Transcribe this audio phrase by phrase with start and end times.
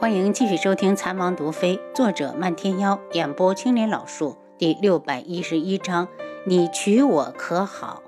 [0.00, 6.06] 欢迎继续收听《残王毒妃》，作者漫天妖，演播青莲老树，第六百一十一章：
[6.46, 8.00] 你娶我可好？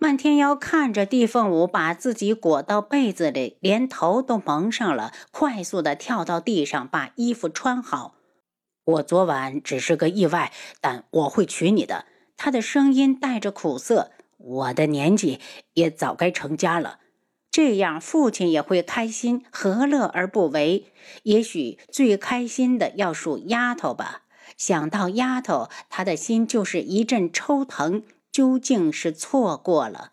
[0.00, 8.16] 漫天妖看着地凤舞把自己裹到被子里，连头都蒙上了，快速的跳到地上，把衣服穿好。
[8.84, 10.50] 我昨晚只是个意外，
[10.80, 12.06] 但我会娶你的。
[12.36, 14.10] 他的声音带着苦涩。
[14.38, 15.38] 我的年纪
[15.74, 16.98] 也早该成家了。
[17.58, 20.92] 这样，父亲也会开心，何乐而不为？
[21.24, 24.22] 也许最开心的要数丫头吧。
[24.56, 28.04] 想到丫头，他的心就是一阵抽疼。
[28.30, 30.12] 究竟是错过了？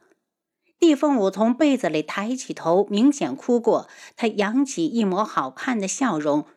[0.80, 3.88] 地凤舞从被子里抬起头，明显哭过。
[4.16, 6.48] 他扬起一抹好看的笑容：“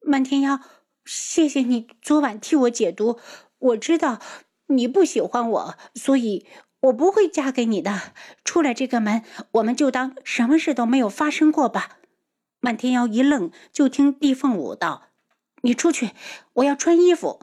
[0.00, 0.58] 漫天妖，
[1.04, 3.18] 谢谢你昨晚替我解毒。
[3.58, 4.20] 我知道
[4.68, 6.46] 你不喜欢我，所以……”
[6.84, 8.12] 我不会嫁给你的。
[8.44, 11.98] 出了这个门，我们就当什么事都没有发生过吧。
[12.60, 15.08] 漫天妖一愣，就听地凤舞道
[15.62, 16.10] ：“你出去，
[16.54, 17.40] 我要穿衣服。”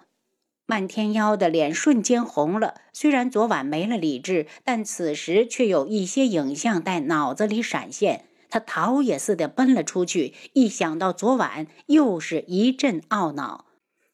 [0.68, 2.76] 漫天妖的脸瞬间红了。
[2.94, 8.26] 虽然昨晚没了理智，但此时却有一些影像在脑子里闪现。
[8.50, 10.34] 他逃也似的奔了出去。
[10.54, 13.66] 一想到昨晚，又是一阵懊恼。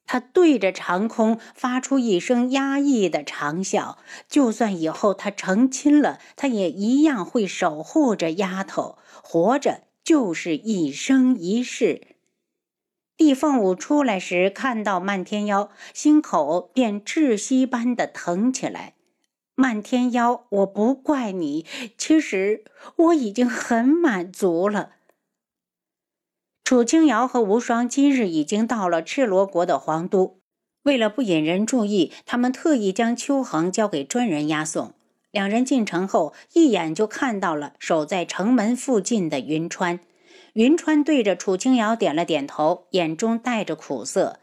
[0.08, 3.98] 他对着长空发出一声压抑的长啸。
[4.28, 8.98] 就算以后他成亲了，他也一样会守护着丫头。
[9.22, 12.16] 活着就是一生一世。
[13.18, 18.94] 地凤舞出来时，看到漫天妖，心口便窒息般的疼起来。
[19.56, 21.66] 漫天妖，我不怪你，
[21.98, 22.64] 其实
[22.96, 24.92] 我已经很满足了。
[26.68, 30.42] 楚清瑶和无双今日已经到了赤罗国的皇都，
[30.84, 34.94] 为了不引人注意，他们特意将秋恒交给专人押送。
[35.32, 40.02] 两人进城后，一眼就看到了守在城门附近的云川。
[40.56, 44.42] 云川对着楚清瑶点了点头，眼中带着苦涩。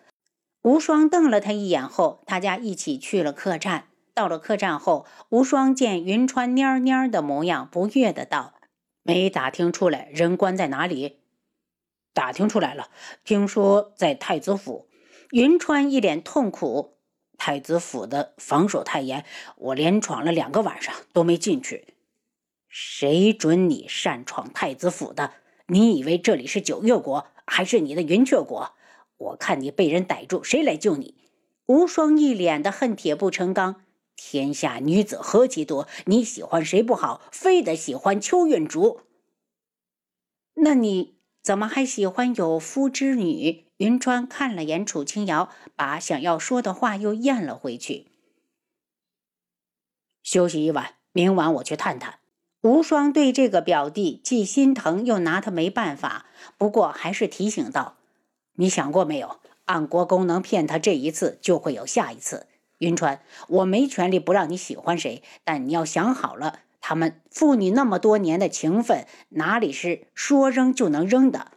[0.62, 3.88] 无双瞪了他一眼后，大家一起去了客栈。
[4.14, 8.54] 到了客栈后，无双见云川蔫蔫的模样，不悦的道
[9.04, 11.18] ：“没打听出来人关在哪里？”
[12.14, 12.88] 打听出来了，
[13.24, 14.88] 听说在太子府。
[15.30, 16.96] 云川一脸痛苦，
[17.36, 19.24] 太子府的防守太严，
[19.56, 21.88] 我连闯了两个晚上都没进去。
[22.68, 25.34] 谁准你擅闯太子府的？
[25.66, 28.74] 你以为这里是九月国，还是你的云雀国？
[29.16, 31.14] 我看你被人逮住，谁来救你？
[31.66, 33.82] 无双一脸的恨铁不成钢。
[34.16, 39.00] 天下女子何其多，你喜欢谁不好，非得喜欢邱韵竹？
[40.54, 41.16] 那你？
[41.44, 43.66] 怎么还喜欢有夫之女？
[43.76, 48.06] 云川看了眼楚清瑶，把想要说的话又咽了回去。
[50.22, 52.20] 休息一晚，明晚我去探探。
[52.62, 56.24] 无双对这个表弟既心疼又拿他没办法，
[56.56, 57.98] 不过还是提醒道
[58.56, 59.40] ：“你想过没有？
[59.66, 62.46] 按国公能骗他这一次，就会有下一次。
[62.78, 71.52] 云川，我没权利不让你喜欢谁，但你要想好了。”他们父女那么多年的情分，哪里是说扔就能扔的？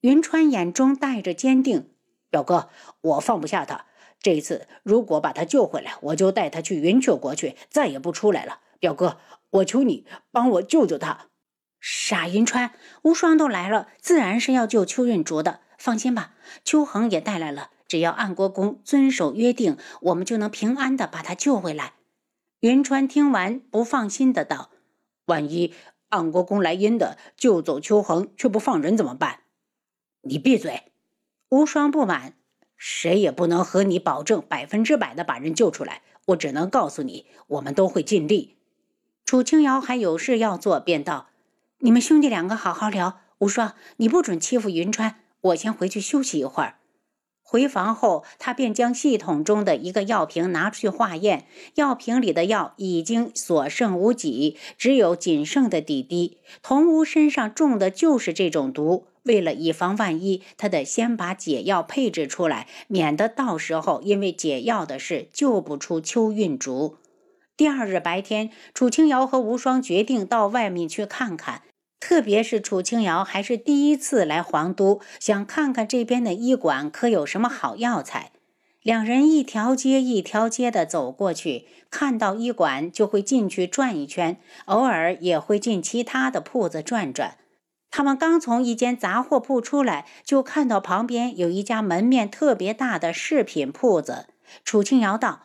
[0.00, 1.88] 云川眼中带着坚定，
[2.30, 2.68] 表哥，
[3.00, 3.84] 我放不下他。
[4.20, 8.58] 这次如果把他救回来，我就带他去云雀国去，再也不出来了。
[8.80, 9.18] 表哥，
[9.50, 11.26] 我求你帮我救救他。
[11.78, 12.72] 傻云川，
[13.02, 15.60] 无双都来了，自然是要救邱运竹的。
[15.78, 16.34] 放心吧，
[16.64, 21.92] 邱恒也带来了，只要暗国公遵守约定，我们就能平安的把他救回来。
[22.60, 24.70] 云川听完，不放心的道
[25.24, 25.72] ：“万一
[26.10, 29.44] 安国公来阴的，救走秋恒却不放人怎么办？”
[30.20, 30.92] 你闭嘴！
[31.48, 32.34] 无双不满，
[32.76, 36.02] 谁也不能和你保证百分之百的把人救出来。
[36.26, 38.58] 我只能告诉你，我们都会尽力。
[39.24, 41.30] 楚清瑶还有事要做，便道
[41.80, 43.22] ：“你们兄弟两个好好聊。
[43.38, 46.79] 无双，你不准欺负云川，我先回去休息一会儿。”
[47.50, 56.38] 回房后，他便将系统中的一个药瓶拿出去化验，药瓶里的药已经所剩无几，只有仅剩的几滴。
[56.62, 66.98] 童屋身上中的就是这种毒，为了以防万一，他得先把解药配置出来，免得到时候因为解药的事救不出邱运竹。
[67.56, 71.62] 第二日白天，楚清瑶和无双决定到外面去看看。
[72.00, 78.32] 特别是楚清瑶还是第一次来皇都，想看看这边的医馆可有什么好药材。
[78.82, 87.36] 两人一条街一条街的走过去，看到医馆就会进去转一圈，偶尔也会进其他的铺子转转。
[87.90, 94.28] 他们刚从一间杂货铺出来，就看到旁边有一家门面特别大的饰品铺子。
[94.64, 95.42] 楚清瑶道：“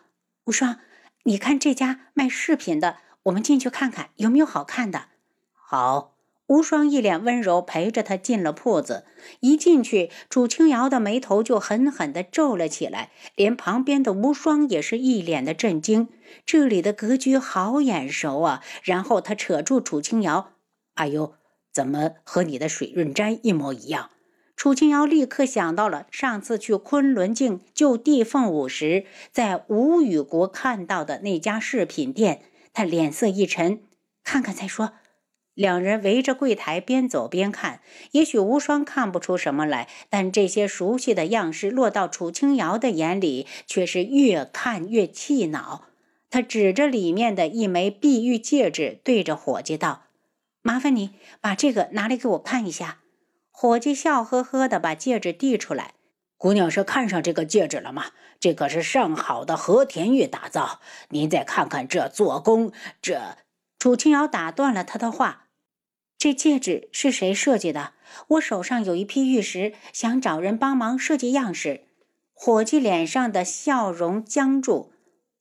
[0.48, 0.80] 无双，
[1.24, 5.08] 你看这家卖饰品的，我们进去看看有没有好看的。”
[5.52, 6.15] 好。
[6.48, 9.06] 无双一脸温柔，陪着他进了铺子。
[9.40, 16.10] 一进去，楚清瑶的眉头就狠狠地皱了起来，连旁边的无双也是一脸的震惊。
[16.46, 18.64] 这里的格局好眼熟啊！
[18.84, 20.54] 然后他扯住楚清瑶
[20.96, 21.34] ：“哎呦，
[21.72, 24.12] 怎么和你的水润斋一模一样？”
[24.56, 32.44] 楚清瑶立刻想到了上次去昆仑镜救地凤舞时，在吴语国看到的那家饰品店。
[32.72, 33.82] 他脸色一沉，
[34.24, 34.94] 看看再说。
[35.56, 37.80] 两人围着柜台边走边看，
[38.12, 45.86] 也许无双看不出什么来，但这些熟悉的样式落到楚清瑶的眼里，却是越看越气恼。
[46.30, 50.08] 他指着里面的一枚碧玉戒指，对着伙计道
[50.62, 53.00] ：“麻烦你把这个拿来给我看一下。”
[53.50, 55.94] 伙计笑呵呵地把戒指递出来
[56.38, 58.08] ：“姑娘是看上这个戒指了吗？
[58.42, 60.82] 这可是上好的和田玉打造。
[61.12, 63.38] 您再看看这做工，这……”
[63.80, 65.44] 楚清瑶打断了他的话。
[66.26, 67.94] 这戒指是谁设计的？
[68.30, 71.84] 我手上有一批玉石，想找人帮忙设计样式。
[72.34, 74.92] 伙计脸上的笑容僵住。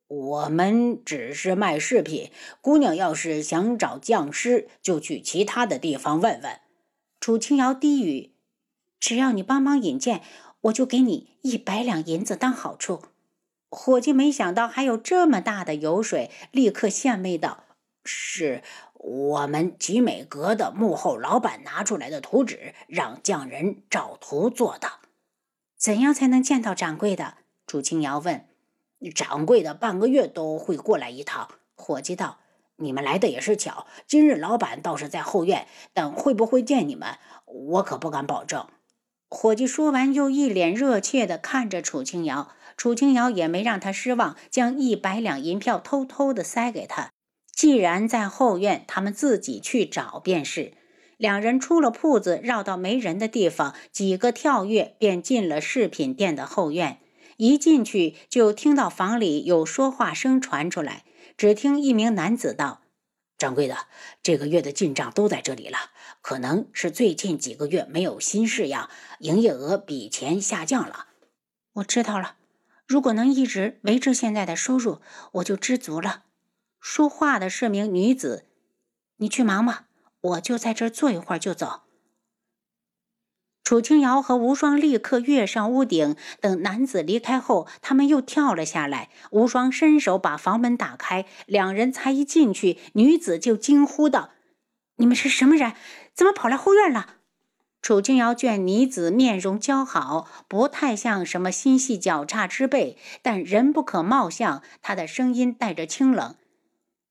[0.09, 6.61] 我们只是卖饰品，姑娘要是想找匠师，就去其他的地方问问。
[7.19, 8.35] 楚清瑶低语
[9.01, 10.21] ：“只要你帮忙引荐，
[10.65, 13.05] 我就给你一百两银子当好处。”
[13.73, 17.65] 伙计没想到还有这么大的油水，立刻献媚道
[18.05, 18.63] ：“是。”
[19.07, 24.93] 我们集美阁的幕后老板拿出来的图纸，让匠人照图做的。
[25.77, 27.35] 怎样才能见到掌柜的？
[27.67, 28.47] 朱清瑶问。
[29.15, 31.49] 掌柜的半个月都会过来一趟。
[31.75, 32.39] 伙计道
[32.77, 38.67] ：“你们来的也是巧，今日老板倒是在后院，但会不会见你们，我可不敢保证。”
[39.29, 42.49] 伙计说完，又一脸热切地看着楚清瑶。
[42.79, 47.11] 楚清瑶也没让他失望，将一百两银票偷偷地塞给他。
[47.55, 50.75] 既然在后院，他们自己去找便是。
[51.17, 56.99] 两人出了铺子，绕到没人的地方，几个跳跃便进了饰品店的后院。
[57.37, 61.05] 一进去就听到房里有说话声传出来。
[61.37, 62.83] 只听一名男子道
[63.39, 63.77] ：“掌柜的，
[64.23, 65.79] 这个月的进账都在这里了。
[66.21, 68.91] 可能是最近几个月没有新式样，
[69.21, 71.07] 营业额比前下降了。”
[71.75, 72.37] 我知道了。
[72.87, 75.01] 如果能一直维持现在的收入，
[75.33, 76.25] 我就知足了。
[76.87, 78.45] 说话的是名女子，
[79.17, 79.87] 你去忙吧，
[80.21, 81.81] 我就在这儿坐一会儿就走。
[83.65, 89.09] 楚清瑶和无双立刻跃上屋顶，等男子离开后，他们又跳了下来。
[89.31, 94.33] 无双伸手把房门打开，两人才一进去，女子就惊呼道
[94.97, 95.73] ：“你们是什么人？
[96.13, 97.15] 怎么跑来后院了？”
[97.81, 104.63] 楚清瑶见女子面容姣好，不太像什么心细狡诈之辈，但人不可貌相。
[104.83, 106.37] 她的声音带着清冷。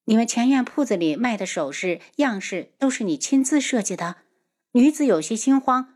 [0.06, 4.18] 你们前院铺子里卖的首饰样式都是你亲自设计的？
[4.74, 5.96] 女子有些心慌，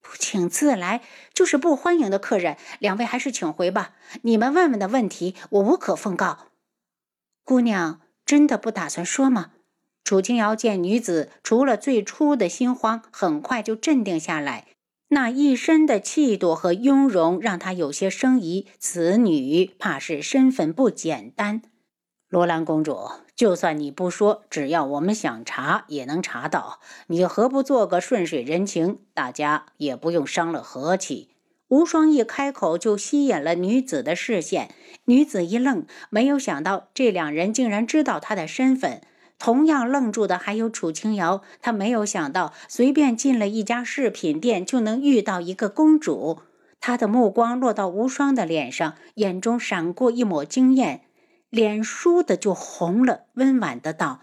[0.00, 1.02] 不请自来
[1.32, 2.56] 就是不欢迎的客人。
[2.80, 3.94] 两位还是请回吧。
[4.22, 6.48] 你们问问的问题，我无可奉告。
[7.44, 9.52] 姑娘真的不打算说吗？
[10.02, 14.66] 楚清瑶见女子除了最初的心慌，很快就镇定下来，
[15.08, 18.66] 那一身的气度和雍容让她有些生疑。
[18.80, 21.62] 此女怕是身份不简单。
[22.28, 22.96] 罗兰公主。
[23.38, 26.80] 就算你不说，只要我们想查，也能查到。
[27.06, 28.98] 你何不做个顺水人情？
[29.14, 31.28] 大家也不用伤了和气。
[31.68, 34.74] 无双一开口，就吸引了女子的视线。
[35.04, 39.02] 女子一愣，没有想到这两人竟然知道她的身份。
[39.38, 46.40] 同样愣住的还有楚清瑶，她没有想到随便进了一家饰品店，就能遇到一个公主。
[46.80, 51.02] 她的目光落到无双的脸上，眼中闪过一抹惊艳。
[51.50, 54.20] 脸倏的就红了，温婉的道：“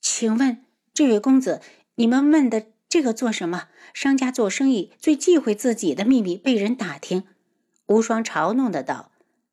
[0.00, 1.60] 请问这位公子，
[1.94, 3.68] 你们问的这个做什么？
[3.94, 7.24] 商家做生意最忌讳自己的秘密被人打听。”
[7.86, 9.10] 无双嘲弄的道：“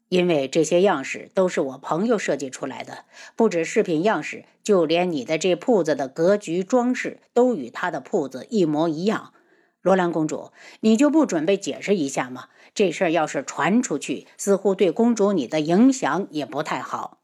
[0.09, 9.33] 因为这些样式都是我朋友设计出来的，不止饰品样式，就连你的这铺子的格局装饰都与他的铺子一模一样。”
[9.81, 12.49] 罗兰公主，你就不准备解释一下吗？
[12.73, 17.19] 这事儿要是传出去，似乎对公主你的影响也不太好。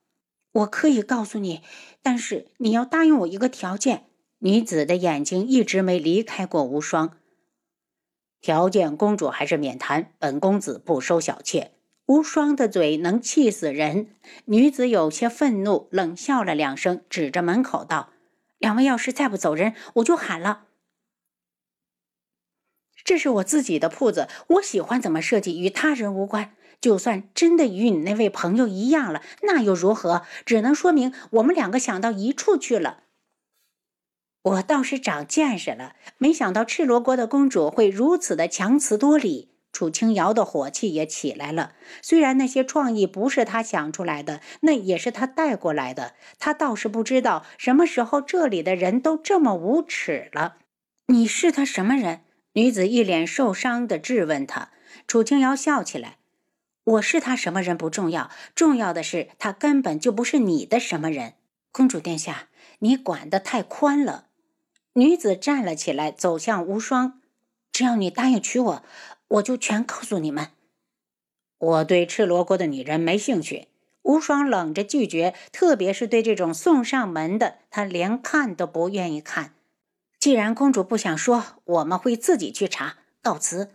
[0.54, 1.62] 我可以告诉你，
[2.02, 4.06] 但是你要答应我一个条件。
[4.40, 7.18] 女子的眼睛一直没离开过无双。
[8.42, 10.14] 条件，公主还是免谈。
[10.20, 11.72] 本公子不收小妾。
[12.06, 14.16] 无双的嘴能气死人。
[14.46, 18.10] 女子有些愤怒，冷笑了两声，指着门口道
[18.60, 20.66] ：“两位要是再不走人，我就喊了。”
[23.04, 26.56] 这是我自己的铺子，我喜欢怎么设计与他人无关。
[26.82, 30.24] 就算真的与你那位朋友一样了，那又如何？
[30.46, 33.04] 只能说明我们两个想到一处去了。
[34.42, 39.52] 我倒是长见识了，没想到赤罗国的公主会如此的强词夺理。
[39.72, 41.72] 楚清瑶的火气也起来了。
[42.02, 46.14] 虽然那些创意不是他想出来的，那也是他带过来的。
[46.38, 50.58] 他倒是不知道什么时候这里的人都这么无耻了。
[51.08, 52.22] 你是他什么人？
[52.54, 54.70] 女子一脸受伤的质问他。
[55.08, 56.18] 楚清瑶笑起来
[56.84, 61.34] ：“我是他什么人不重要，重要的是他根本就不是你的什么人。”
[61.72, 64.28] 公主殿下，你管得太宽了。
[64.94, 67.20] 女子站了起来，走向无双。
[67.72, 68.84] 只要你答应娶我，
[69.28, 70.50] 我就全告诉你们。
[71.58, 73.70] 我对赤罗国的女人没兴趣。
[74.04, 79.56] 无双冷着拒绝，特别是对这种送上门的，他连看都不愿意看。
[80.24, 83.00] 既然公主不想说，我们会自己去查。
[83.22, 83.72] 告辞。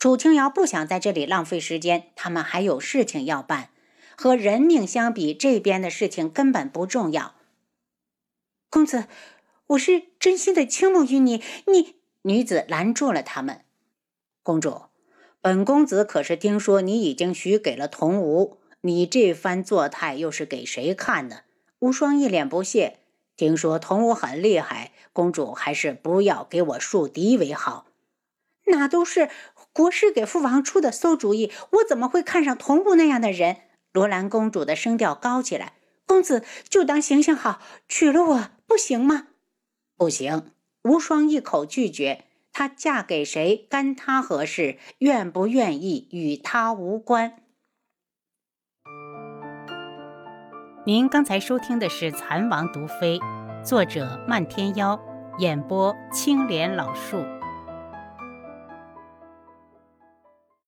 [0.00, 3.70] 楚清瑶不想在这里浪费时间，他们还有事情要办。
[4.16, 7.36] 和人命相比，这边的事情根本不重要。
[8.68, 9.04] 公子。
[9.68, 13.60] 我是真心的倾慕于你，你女子拦住了他们。
[14.42, 14.86] 公主，
[15.40, 21.44] 本公子可是听说你已经许给了童无，你这番作态又是给谁看的？
[21.78, 22.98] 无双一脸不屑。
[23.36, 27.86] 听说童无很厉害，公主还是不要给我树敌为好。
[28.66, 29.28] 那都是
[29.72, 33.58] 国师给父王出的馊主意，我怎么会看上童无那样的人？
[33.92, 35.74] 罗兰公主的声调高起来。
[36.06, 39.28] 公子就当行行好，娶了我不行吗？
[39.96, 40.50] 不行，
[40.82, 42.24] 无双一口拒绝。
[42.52, 44.76] 她嫁给谁，干她何事？
[44.98, 47.36] 愿不愿意，与她无关。
[50.84, 53.18] 您刚才收听的是《蚕王毒妃》，
[53.64, 55.00] 作者漫天妖，
[55.38, 57.18] 演播青莲老树。